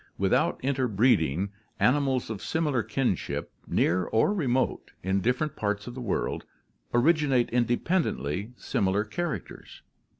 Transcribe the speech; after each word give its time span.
Without 0.17 0.59
interbreeding, 0.63 1.51
animals 1.79 2.31
of 2.31 2.41
similar 2.41 2.81
kinship, 2.81 3.51
near 3.67 4.05
or 4.05 4.33
remote, 4.33 4.93
in 5.03 5.21
different 5.21 5.55
parts 5.55 5.85
of 5.85 5.93
the 5.93 6.01
world 6.01 6.43
originate 6.91 7.51
independently 7.51 8.51
similar 8.57 9.03
characters. 9.03 9.83